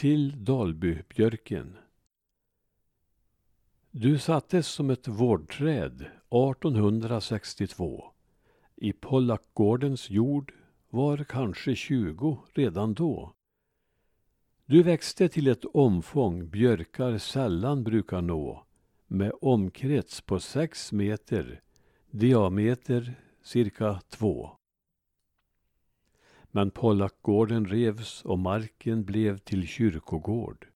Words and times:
till 0.00 0.44
Dalbybjörken. 0.44 1.76
Du 3.90 4.18
sattes 4.18 4.66
som 4.66 4.90
ett 4.90 5.08
vårdträd 5.08 6.06
1862. 6.30 8.04
I 8.76 8.92
Pollackgårdens 8.92 10.10
jord 10.10 10.52
var 10.90 11.24
kanske 11.24 11.74
tjugo 11.74 12.38
redan 12.54 12.94
då. 12.94 13.32
Du 14.66 14.82
växte 14.82 15.28
till 15.28 15.48
ett 15.48 15.64
omfång 15.64 16.48
björkar 16.48 17.18
sällan 17.18 17.84
brukar 17.84 18.22
nå 18.22 18.66
med 19.06 19.32
omkrets 19.40 20.20
på 20.20 20.40
sex 20.40 20.92
meter, 20.92 21.60
diameter 22.10 23.14
cirka 23.42 24.00
två. 24.08 24.59
Men 26.50 26.70
Pollackgården 26.70 27.66
revs 27.66 28.24
och 28.24 28.38
marken 28.38 29.04
blev 29.04 29.38
till 29.38 29.66
kyrkogård. 29.66 30.66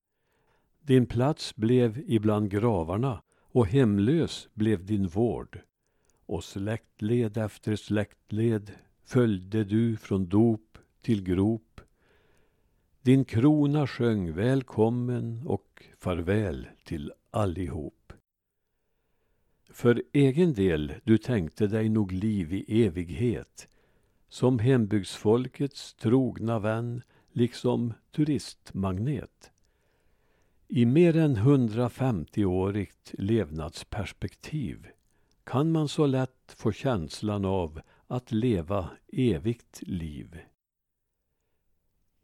Din 0.80 1.06
plats 1.06 1.56
blev 1.56 2.02
ibland 2.06 2.50
gravarna 2.50 3.23
och 3.37 3.66
hemlös 3.66 4.48
blev 4.55 4.84
din 4.84 5.06
vård. 5.06 5.60
Och 6.27 6.45
släktled 6.45 7.37
efter 7.37 7.77
släktled 7.77 8.73
följde 9.05 9.64
du 9.64 9.97
från 9.97 10.28
dop 10.28 10.78
till 11.02 11.23
grop. 11.23 11.80
Din 13.02 13.25
krona 13.25 13.86
sjöng 13.86 14.33
välkommen 14.33 15.42
och 15.47 15.84
farväl 15.98 16.67
till 16.84 17.12
allihop. 17.30 18.12
För 19.70 20.02
egen 20.12 20.55
del, 20.55 20.92
du 21.05 21.19
tänkte 21.19 21.67
dig 21.67 21.89
nog 21.89 22.12
liv 22.12 22.52
i 22.52 22.84
evighet 22.86 23.69
som 24.34 24.58
hembygdsfolkets 24.58 25.94
trogna 25.94 26.58
vän, 26.58 27.02
liksom 27.32 27.92
turistmagnet. 28.10 29.52
I 30.68 30.86
mer 30.86 31.16
än 31.16 31.36
150-årigt 31.36 33.14
levnadsperspektiv 33.18 34.86
kan 35.44 35.72
man 35.72 35.88
så 35.88 36.06
lätt 36.06 36.55
få 36.56 36.72
känslan 36.72 37.44
av 37.44 37.80
att 38.06 38.32
leva 38.32 38.90
evigt 39.12 39.82
liv. 39.82 40.40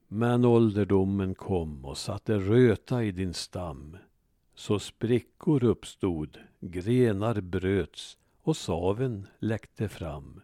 Men 0.08 0.44
ålderdomen 0.44 1.34
kom 1.34 1.84
och 1.84 1.98
satte 1.98 2.38
röta 2.38 3.04
i 3.04 3.12
din 3.12 3.34
stam. 3.34 3.96
Så 4.54 4.78
sprickor 4.78 5.64
uppstod, 5.64 6.38
grenar 6.60 7.40
bröts 7.40 8.18
och 8.42 8.56
saven 8.56 9.26
läckte 9.38 9.88
fram. 9.88 10.40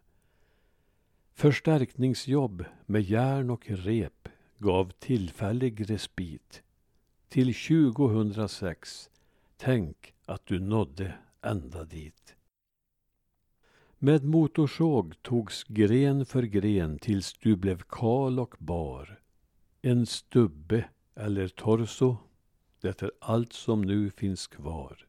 Förstärkningsjobb 1.38 2.64
med 2.86 3.02
järn 3.02 3.50
och 3.50 3.64
rep 3.68 4.28
gav 4.58 4.90
tillfällig 4.98 5.90
respit. 5.90 6.62
Till 7.28 7.54
2006, 7.54 9.10
tänk 9.56 10.14
att 10.26 10.46
du 10.46 10.60
nådde 10.60 11.14
ända 11.42 11.84
dit. 11.84 12.34
Med 13.98 14.24
motorsåg 14.24 15.22
togs 15.22 15.64
gren 15.64 16.26
för 16.26 16.42
gren 16.42 16.98
tills 16.98 17.32
du 17.32 17.56
blev 17.56 17.82
kal 17.88 18.40
och 18.40 18.54
bar. 18.58 19.20
En 19.82 20.06
stubbe 20.06 20.84
eller 21.14 21.48
torso, 21.48 22.16
det 22.80 23.02
är 23.02 23.10
allt 23.20 23.52
som 23.52 23.82
nu 23.82 24.10
finns 24.10 24.46
kvar. 24.46 25.06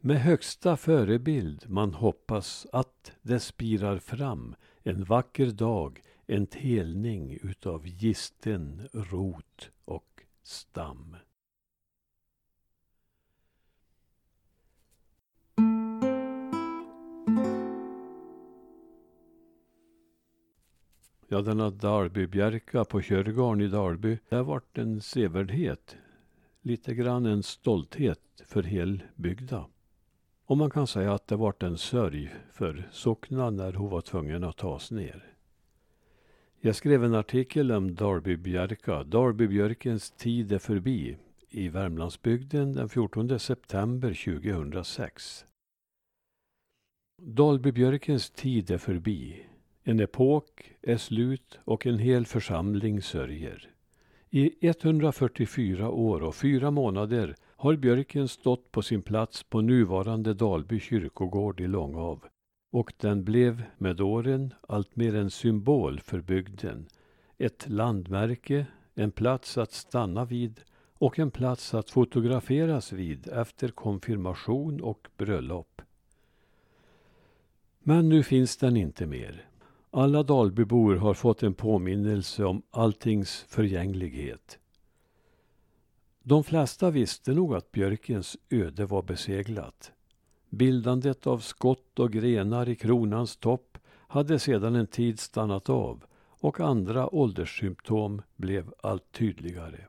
Med 0.00 0.20
högsta 0.20 0.76
förebild 0.76 1.64
man 1.68 1.94
hoppas 1.94 2.66
att 2.72 3.12
det 3.22 3.40
spirar 3.40 3.98
fram 3.98 4.54
en 4.82 5.04
vacker 5.04 5.46
dag, 5.46 6.02
en 6.26 6.46
telning 6.46 7.38
utav 7.42 7.86
gisten, 7.86 8.88
rot 8.92 9.70
och 9.84 10.22
stam. 10.42 11.16
Ja, 21.28 21.42
denna 21.42 21.70
Dalbybjärka 21.70 22.84
på 22.84 23.00
Körgarn 23.00 23.60
i 23.60 23.68
Dalby, 23.68 24.18
där 24.28 24.36
har 24.36 24.44
varit 24.44 24.78
en 24.78 25.00
sevärdhet. 25.00 25.96
Lite 26.60 26.94
grann 26.94 27.26
en 27.26 27.42
stolthet 27.42 28.42
för 28.46 28.62
helbygda. 28.62 29.66
Och 30.44 30.56
man 30.56 30.70
kan 30.70 30.86
säga 30.86 31.14
att 31.14 31.26
det 31.26 31.36
vart 31.36 31.62
en 31.62 31.78
sörj 31.78 32.34
för 32.52 32.88
sockna 32.92 33.50
när 33.50 33.72
hon 33.72 33.90
var 33.90 34.00
tvungen 34.00 34.44
att 34.44 34.56
tas 34.56 34.90
ner. 34.90 35.34
Jag 36.60 36.76
skrev 36.76 37.04
en 37.04 37.14
artikel 37.14 37.72
om 37.72 37.94
Dalbybjärka, 37.94 39.04
Dalbybjörkens 39.04 40.10
tid 40.10 40.52
är 40.52 40.58
förbi, 40.58 41.16
i 41.48 41.68
Värmlandsbygden 41.68 42.72
den 42.72 42.88
14 42.88 43.38
september 43.38 44.40
2006. 44.40 45.44
Dalbybjörkens 47.22 48.30
tid 48.30 48.70
är 48.70 48.78
förbi. 48.78 49.46
En 49.82 50.00
epok 50.00 50.72
är 50.82 50.96
slut 50.96 51.58
och 51.64 51.86
en 51.86 51.98
hel 51.98 52.26
församling 52.26 53.02
sörjer. 53.02 53.70
I 54.30 54.66
144 54.66 55.90
år 55.90 56.22
och 56.22 56.34
fyra 56.34 56.70
månader 56.70 57.34
har 57.62 57.76
björken 57.76 58.28
stått 58.28 58.72
på 58.72 58.82
sin 58.82 59.02
plats 59.02 59.42
på 59.42 59.60
nuvarande 59.60 60.34
Dalby 60.34 60.80
kyrkogård 60.80 61.60
i 61.60 61.66
Långav 61.66 62.24
och 62.72 62.92
den 62.96 63.24
blev 63.24 63.62
med 63.78 64.00
åren 64.00 64.54
alltmer 64.68 65.14
en 65.14 65.30
symbol 65.30 66.00
för 66.00 66.20
bygden. 66.20 66.86
Ett 67.38 67.68
landmärke, 67.68 68.66
en 68.94 69.10
plats 69.10 69.58
att 69.58 69.72
stanna 69.72 70.24
vid 70.24 70.60
och 70.94 71.18
en 71.18 71.30
plats 71.30 71.74
att 71.74 71.90
fotograferas 71.90 72.92
vid 72.92 73.28
efter 73.28 73.68
konfirmation 73.68 74.80
och 74.80 75.08
bröllop. 75.16 75.82
Men 77.78 78.08
nu 78.08 78.22
finns 78.22 78.56
den 78.56 78.76
inte 78.76 79.06
mer. 79.06 79.48
Alla 79.90 80.22
Dalbybor 80.22 80.96
har 80.96 81.14
fått 81.14 81.42
en 81.42 81.54
påminnelse 81.54 82.44
om 82.44 82.62
alltings 82.70 83.46
förgänglighet. 83.48 84.58
De 86.24 86.44
flesta 86.44 86.90
visste 86.90 87.32
nog 87.32 87.54
att 87.54 87.72
björkens 87.72 88.36
öde 88.50 88.86
var 88.86 89.02
beseglat. 89.02 89.92
Bildandet 90.50 91.26
av 91.26 91.38
skott 91.38 91.98
och 91.98 92.12
grenar 92.12 92.68
i 92.68 92.74
kronans 92.74 93.36
topp 93.36 93.78
hade 94.08 94.38
sedan 94.38 94.74
en 94.76 94.86
tid 94.86 95.20
stannat 95.20 95.68
av 95.68 96.04
och 96.18 96.60
andra 96.60 97.14
ålderssymptom 97.14 98.22
blev 98.36 98.74
allt 98.82 99.12
tydligare. 99.12 99.86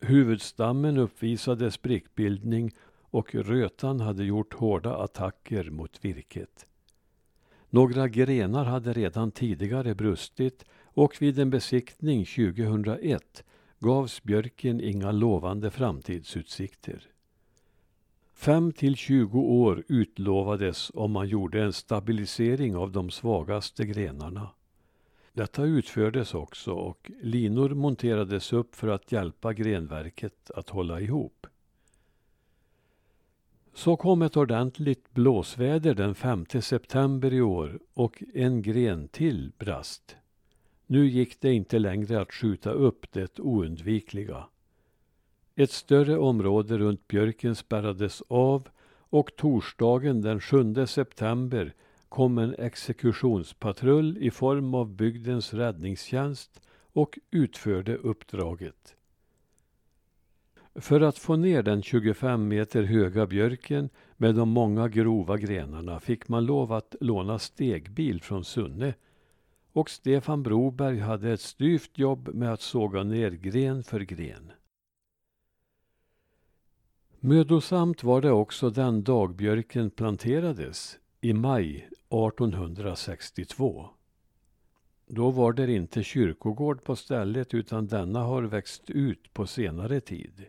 Huvudstammen 0.00 0.98
uppvisade 0.98 1.70
sprickbildning 1.70 2.74
och 3.10 3.34
rötan 3.34 4.00
hade 4.00 4.24
gjort 4.24 4.54
hårda 4.54 4.96
attacker 4.96 5.70
mot 5.70 6.04
virket. 6.04 6.66
Några 7.70 8.08
grenar 8.08 8.64
hade 8.64 8.92
redan 8.92 9.30
tidigare 9.30 9.94
brustit 9.94 10.64
och 10.82 11.22
vid 11.22 11.38
en 11.38 11.50
besiktning 11.50 12.24
2001 12.24 13.44
gavs 13.78 14.22
björken 14.22 14.80
inga 14.80 15.12
lovande 15.12 15.70
framtidsutsikter. 15.70 17.06
Fem 18.34 18.72
till 18.72 18.96
tjugo 18.96 19.38
år 19.38 19.84
utlovades 19.88 20.90
om 20.94 21.12
man 21.12 21.28
gjorde 21.28 21.62
en 21.62 21.72
stabilisering 21.72 22.76
av 22.76 22.92
de 22.92 23.10
svagaste 23.10 23.86
grenarna. 23.86 24.50
Detta 25.32 25.64
utfördes 25.64 26.34
också 26.34 26.72
och 26.72 27.10
linor 27.20 27.68
monterades 27.68 28.52
upp 28.52 28.74
för 28.74 28.88
att 28.88 29.12
hjälpa 29.12 29.52
grenverket 29.52 30.50
att 30.50 30.68
hålla 30.68 31.00
ihop. 31.00 31.46
Så 33.74 33.96
kom 33.96 34.22
ett 34.22 34.36
ordentligt 34.36 35.14
blåsväder 35.14 35.94
den 35.94 36.14
5 36.14 36.46
september 36.46 37.32
i 37.32 37.40
år 37.40 37.78
och 37.94 38.22
en 38.34 38.62
gren 38.62 39.08
till 39.08 39.52
brast. 39.58 40.16
Nu 40.90 41.06
gick 41.08 41.40
det 41.40 41.52
inte 41.52 41.78
längre 41.78 42.20
att 42.20 42.32
skjuta 42.32 42.70
upp 42.70 43.12
det 43.12 43.40
oundvikliga. 43.40 44.44
Ett 45.54 45.70
större 45.70 46.18
område 46.18 46.78
runt 46.78 47.08
björken 47.08 47.54
spärrades 47.56 48.22
av 48.28 48.68
och 49.10 49.36
torsdagen 49.36 50.22
den 50.22 50.40
7 50.40 50.86
september 50.86 51.74
kom 52.08 52.38
en 52.38 52.54
exekutionspatrull 52.58 54.18
i 54.20 54.30
form 54.30 54.74
av 54.74 54.96
bygdens 54.96 55.54
räddningstjänst 55.54 56.60
och 56.92 57.18
utförde 57.30 57.96
uppdraget. 57.96 58.96
För 60.74 61.00
att 61.00 61.18
få 61.18 61.36
ner 61.36 61.62
den 61.62 61.82
25 61.82 62.48
meter 62.48 62.82
höga 62.82 63.26
björken 63.26 63.88
med 64.16 64.34
de 64.34 64.48
många 64.48 64.88
grova 64.88 65.36
grenarna 65.36 66.00
fick 66.00 66.28
man 66.28 66.46
lov 66.46 66.72
att 66.72 66.94
låna 67.00 67.38
stegbil 67.38 68.22
från 68.22 68.44
Sunne 68.44 68.94
och 69.78 69.90
Stefan 69.90 70.42
Broberg 70.42 70.98
hade 70.98 71.32
ett 71.32 71.40
styvt 71.40 71.98
jobb 71.98 72.28
med 72.34 72.52
att 72.52 72.60
såga 72.60 73.02
ner 73.02 73.30
gren 73.30 73.82
för 73.82 74.00
gren. 74.00 74.52
Mödosamt 77.20 78.02
var 78.02 78.20
det 78.20 78.30
också 78.30 78.70
den 78.70 79.02
dag 79.02 79.34
björken 79.34 79.90
planterades, 79.90 80.98
i 81.20 81.32
maj 81.32 81.76
1862. 81.76 83.88
Då 85.06 85.30
var 85.30 85.52
det 85.52 85.72
inte 85.72 86.02
kyrkogård 86.02 86.84
på 86.84 86.96
stället 86.96 87.54
utan 87.54 87.86
denna 87.86 88.20
har 88.20 88.42
växt 88.42 88.90
ut 88.90 89.32
på 89.32 89.46
senare 89.46 90.00
tid. 90.00 90.46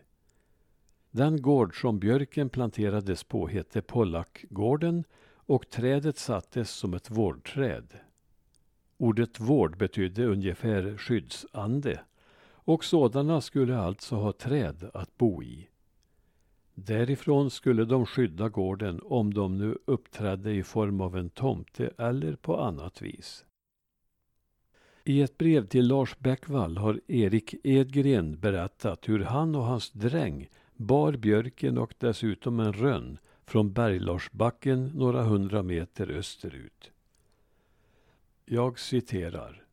Den 1.10 1.42
gård 1.42 1.80
som 1.80 1.98
björken 1.98 2.48
planterades 2.48 3.24
på 3.24 3.48
hette 3.48 3.82
Pollackgården 3.82 5.04
och 5.34 5.70
trädet 5.70 6.18
sattes 6.18 6.70
som 6.70 6.94
ett 6.94 7.10
vårdträd. 7.10 8.09
Ordet 9.00 9.40
vård 9.40 9.78
betydde 9.78 10.24
ungefär 10.24 10.96
skyddsande 10.96 12.00
och 12.42 12.84
sådana 12.84 13.40
skulle 13.40 13.78
alltså 13.78 14.16
ha 14.16 14.32
träd 14.32 14.90
att 14.94 15.18
bo 15.18 15.42
i. 15.42 15.68
Därifrån 16.74 17.50
skulle 17.50 17.84
de 17.84 18.06
skydda 18.06 18.48
gården 18.48 19.00
om 19.04 19.34
de 19.34 19.58
nu 19.58 19.78
uppträdde 19.84 20.52
i 20.52 20.62
form 20.62 21.00
av 21.00 21.16
en 21.16 21.30
tomte 21.30 21.90
eller 21.98 22.36
på 22.36 22.60
annat 22.60 23.02
vis. 23.02 23.44
I 25.04 25.22
ett 25.22 25.38
brev 25.38 25.66
till 25.66 25.88
Lars 25.88 26.18
Bäckvall 26.18 26.76
har 26.76 27.00
Erik 27.06 27.54
Edgren 27.64 28.40
berättat 28.40 29.08
hur 29.08 29.20
han 29.20 29.54
och 29.54 29.64
hans 29.64 29.90
dräng 29.90 30.48
bar 30.76 31.12
björken 31.12 31.78
och 31.78 31.94
dessutom 31.98 32.60
en 32.60 32.72
rönn 32.72 33.18
från 33.46 33.72
Berglarsbacken 33.72 34.86
några 34.86 35.22
hundra 35.22 35.62
meter 35.62 36.10
österut. 36.10 36.92
Jag 38.52 38.78
citerar. 38.78 39.64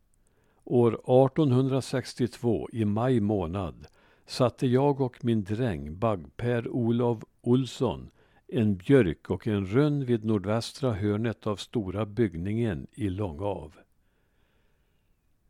År 0.63 0.93
1862 0.93 2.69
i 2.73 2.85
maj 2.85 3.19
månad 3.19 3.87
satte 4.25 4.67
jag 4.67 5.01
och 5.01 5.25
min 5.25 5.43
dräng 5.43 5.99
Bagg-Per 5.99 6.67
Olov 6.67 7.23
Olsson 7.41 8.09
en 8.47 8.77
björk 8.77 9.29
och 9.29 9.47
en 9.47 9.65
rönn 9.65 10.05
vid 10.05 10.25
nordvästra 10.25 10.93
hörnet 10.93 11.47
av 11.47 11.55
stora 11.55 12.05
byggningen 12.05 12.87
i 12.91 13.09
Långav. 13.09 13.75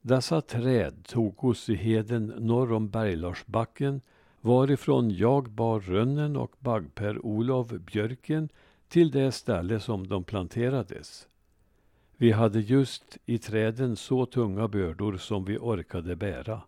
Dessa 0.02 0.42
träd 0.42 1.06
tog 1.06 1.44
oss 1.44 1.70
i 1.70 1.76
heden 1.76 2.26
norr 2.26 2.72
om 2.72 2.90
Berglarsbacken 2.90 4.02
varifrån 4.42 5.12
jag 5.12 5.50
bar 5.50 5.80
rönnen 5.80 6.36
och 6.36 6.56
Bagg-Per 6.60 7.26
Olov 7.26 7.80
björken 7.80 8.50
till 8.88 9.12
det 9.12 9.32
ställe 9.32 9.80
som 9.80 10.08
de 10.08 10.24
planterades. 10.24 11.28
Vi 12.20 12.32
hade 12.32 12.60
just 12.60 13.18
i 13.26 13.38
träden 13.38 13.96
så 13.96 14.26
tunga 14.26 14.68
bördor 14.68 15.18
som 15.18 15.46
vi 15.46 15.58
orkade 15.58 16.16
bära. 16.16 16.62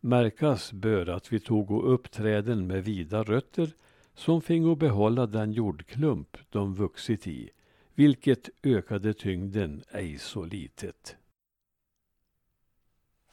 Märkas 0.00 0.72
bör 0.72 1.08
att 1.08 1.32
vi 1.32 1.40
tog 1.40 1.84
upp 1.84 2.10
träden 2.10 2.66
med 2.66 2.84
vida 2.84 3.22
rötter 3.22 3.74
som 4.14 4.42
fingo 4.42 4.74
behålla 4.74 5.26
den 5.26 5.52
jordklump 5.52 6.36
de 6.50 6.74
vuxit 6.74 7.26
i, 7.26 7.50
vilket 7.94 8.48
ökade 8.62 9.14
tyngden 9.14 9.82
ej 9.90 10.18
så 10.18 10.44
litet. 10.44 11.16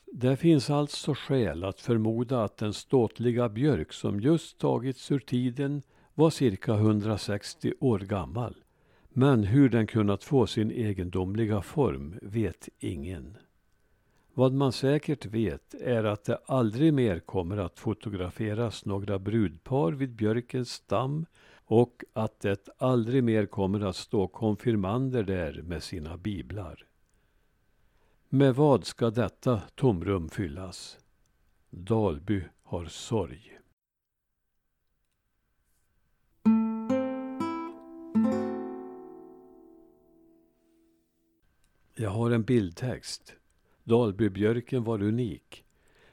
Det 0.06 0.38
finns 0.38 0.70
alltså 0.70 1.14
skäl 1.14 1.64
att 1.64 1.82
förmoda 1.82 2.44
att 2.44 2.58
den 2.58 2.74
ståtliga 2.74 3.50
björk 3.50 3.94
som 3.94 4.20
just 4.20 4.58
tagits 4.58 5.12
ur 5.12 5.20
tiden 5.20 5.82
var 6.14 6.30
cirka 6.30 6.74
160 6.74 7.74
år 7.80 8.00
gammal. 8.00 8.63
Men 9.16 9.44
hur 9.44 9.70
den 9.70 9.88
kunnat 9.88 10.24
få 10.24 10.48
sin 10.48 10.72
egendomliga 10.72 11.62
form 11.62 12.20
vet 12.22 12.70
ingen. 12.80 13.38
Vad 14.34 14.54
man 14.54 14.72
säkert 14.72 15.26
vet 15.26 15.74
är 15.74 16.04
att 16.04 16.24
det 16.24 16.40
aldrig 16.46 16.94
mer 16.94 17.20
kommer 17.20 17.58
att 17.58 17.80
fotograferas 17.80 18.86
några 18.86 19.20
brudpar 19.20 19.92
vid 19.92 20.16
björkens 20.16 20.72
stam 20.72 21.26
och 21.66 22.04
att 22.14 22.40
det 22.40 22.70
aldrig 22.78 23.24
mer 23.24 23.46
kommer 23.46 23.80
att 23.80 23.96
stå 23.96 24.28
konfirmander 24.28 25.24
där 25.24 25.62
med 25.62 25.84
sina 25.84 26.18
biblar. 26.18 26.86
Med 28.30 28.56
vad 28.56 28.86
ska 28.86 29.10
detta 29.10 29.62
tomrum 29.76 30.30
fyllas? 30.30 30.98
Dalby 31.70 32.44
har 32.64 32.86
sorg. 32.86 33.60
Jag 41.96 42.10
har 42.10 42.32
en 42.32 42.44
bildtext. 42.44 43.36
Dalbybjörken 43.84 44.84
var 44.84 45.02
unik. 45.02 45.64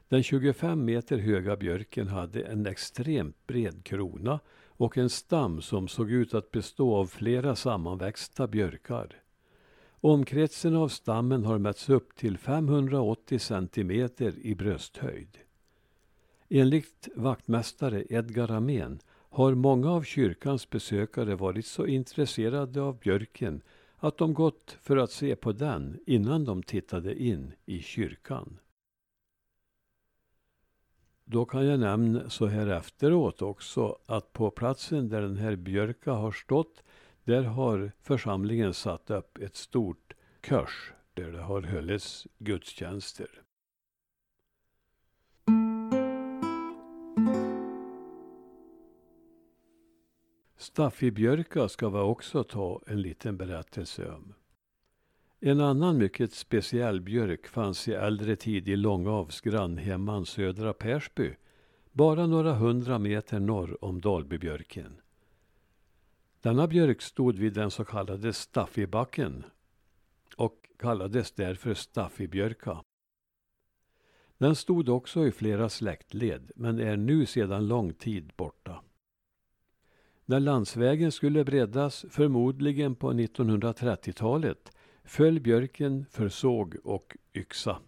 Den 0.09 0.23
25 0.23 0.85
meter 0.85 1.19
höga 1.19 1.57
björken 1.57 2.09
hade 2.09 2.43
en 2.43 2.67
extremt 2.67 3.47
bred 3.47 3.85
krona 3.85 4.41
och 4.67 4.99
en 4.99 5.11
stam 5.11 5.63
som 5.63 5.89
såg 5.89 6.11
ut 6.11 6.35
att 6.35 6.51
bestå 6.51 6.95
av 6.97 7.07
flera 7.07 7.57
sammanväxta 7.57 8.47
björkar. 8.47 9.23
Omkretsen 10.01 10.77
av 10.77 10.89
stammen 10.89 11.45
har 11.45 11.59
mätts 11.59 11.89
upp 11.89 12.17
till 12.17 12.39
580 12.39 13.39
centimeter 13.39 14.35
i 14.43 14.55
brösthöjd. 14.55 15.39
Enligt 16.49 17.09
vaktmästare 17.15 18.05
Edgar 18.11 18.51
Amén 18.51 19.01
har 19.31 19.55
många 19.55 19.91
av 19.91 20.03
kyrkans 20.03 20.71
besökare 20.71 21.35
varit 21.35 21.67
så 21.67 21.87
intresserade 21.87 22.83
av 22.83 22.99
björken 22.99 23.63
att 24.01 24.19
de 24.19 24.35
gått 24.35 24.79
för 24.81 24.97
att 24.97 25.11
se 25.11 25.37
på 25.37 25.53
den 25.53 25.99
innan 26.07 26.45
de 26.45 26.63
tittade 26.63 27.23
in 27.23 27.53
i 27.67 27.83
kyrkan. 27.83 28.59
Då 31.25 31.45
kan 31.45 31.67
jag 31.67 31.81
nämna 31.81 32.31
så 32.31 32.47
här 32.47 32.67
efteråt 32.67 33.43
också 33.43 33.99
att 34.07 34.33
på 34.33 34.51
platsen 34.51 35.09
där 35.09 35.23
den 35.23 35.37
här 35.37 35.57
björka 35.57 36.13
har 36.13 36.33
stått 36.33 36.83
där 37.25 37.43
har 37.43 37.93
församlingen 38.01 38.75
satt 38.75 39.11
upp 39.11 39.39
ett 39.39 39.57
stort 39.57 40.15
kors 40.49 40.93
där 41.15 41.33
det 41.33 41.43
har 41.43 41.63
hållits 41.63 42.27
gudstjänster. 42.39 43.43
Staffibjörka 50.73 51.69
ska 51.69 51.89
vi 51.89 51.99
också 51.99 52.45
ta 52.45 52.83
en 52.87 53.03
liten 53.03 53.37
berättelse 53.37 54.11
om. 54.11 54.35
En 55.41 55.61
annan 55.61 55.99
mycket 55.99 56.33
speciell 56.33 57.01
björk 57.01 57.47
fanns 57.47 57.89
i 57.89 57.93
äldre 57.93 58.37
tid 58.37 58.69
i 58.69 58.77
Långavs 58.77 59.41
grannhemman 59.41 60.27
Södra 60.27 60.73
Persby, 60.73 61.35
bara 61.93 62.27
några 62.27 62.55
hundra 62.55 62.99
meter 62.99 63.41
norr 63.41 63.85
om 63.85 64.01
Dalbybjörken. 64.01 65.01
Denna 66.41 66.67
björk 66.67 67.03
stod 67.03 67.39
vid 67.39 67.53
den 67.53 67.71
så 67.71 67.85
kallade 67.85 68.33
Staffibacken 68.33 69.45
och 70.37 70.71
kallades 70.79 71.33
därför 71.33 71.75
Staffibjörka. 71.75 72.85
Den 74.39 74.57
stod 74.57 74.89
också 74.89 75.27
i 75.27 75.33
flera 75.33 75.69
släktled 75.69 76.51
men 76.57 76.81
är 76.81 76.97
nu 76.97 77.27
sedan 77.27 77.69
lång 77.69 77.95
tid 77.95 78.33
borta. 78.37 78.83
När 80.31 80.41
landsvägen 80.41 81.13
skulle 81.13 81.45
breddas, 81.45 82.05
förmodligen 82.11 82.95
på 82.95 83.13
1930-talet, 83.13 84.73
föll 85.05 85.41
björken 85.41 86.07
för 86.11 86.29
såg 86.29 86.77
och 86.85 87.17
yxa. 87.35 87.79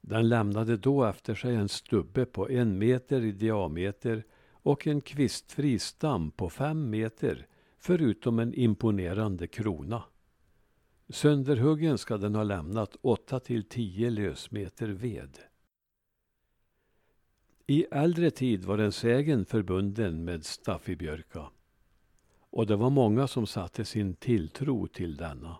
Den 0.00 0.28
lämnade 0.28 0.76
då 0.76 1.04
efter 1.04 1.34
sig 1.34 1.54
en 1.54 1.68
stubbe 1.68 2.24
på 2.24 2.50
en 2.50 2.78
meter 2.78 3.24
i 3.24 3.32
diameter 3.32 4.24
och 4.50 4.86
en 4.86 5.00
kvistfri 5.00 5.78
stam 5.78 6.30
på 6.30 6.50
fem 6.50 6.90
meter 6.90 7.46
förutom 7.78 8.38
en 8.38 8.54
imponerande 8.54 9.46
krona. 9.46 10.02
Sönderhuggen 11.08 11.98
ska 11.98 12.16
den 12.16 12.34
ha 12.34 12.42
lämnat 12.42 12.96
åtta 13.00 13.40
till 13.40 13.64
tio 13.64 14.10
lösmeter 14.10 14.88
ved. 14.88 15.38
I 17.68 17.86
äldre 17.90 18.30
tid 18.30 18.64
var 18.64 18.78
en 18.78 18.92
sägen 18.92 19.44
förbunden 19.44 20.24
med 20.24 20.44
Staffibjörka 20.44 21.50
och 22.50 22.66
det 22.66 22.76
var 22.76 22.90
många 22.90 23.26
som 23.26 23.46
satte 23.46 23.84
sin 23.84 24.14
tilltro 24.14 24.86
till 24.86 25.16
denna. 25.16 25.56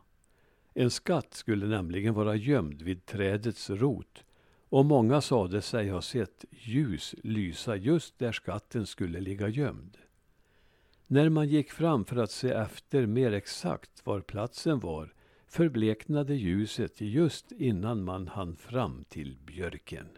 En 0.74 0.90
skatt 0.90 1.34
skulle 1.34 1.66
nämligen 1.66 2.14
vara 2.14 2.34
gömd 2.34 2.82
vid 2.82 3.06
trädets 3.06 3.70
rot 3.70 4.24
och 4.68 4.84
många 4.84 5.20
sade 5.20 5.62
sig 5.62 5.88
ha 5.88 6.02
sett 6.02 6.44
ljus 6.50 7.14
lysa 7.22 7.76
just 7.76 8.18
där 8.18 8.32
skatten 8.32 8.86
skulle 8.86 9.20
ligga 9.20 9.48
gömd. 9.48 9.96
När 11.06 11.28
man 11.28 11.48
gick 11.48 11.70
fram 11.70 12.04
för 12.04 12.16
att 12.16 12.30
se 12.30 12.50
efter 12.50 13.06
mer 13.06 13.32
exakt 13.32 14.06
var 14.06 14.20
platsen 14.20 14.80
var 14.80 15.14
förbleknade 15.46 16.34
ljuset 16.34 17.00
just 17.00 17.52
innan 17.52 18.04
man 18.04 18.28
hann 18.28 18.56
fram 18.56 19.04
till 19.08 19.36
björken. 19.46 20.08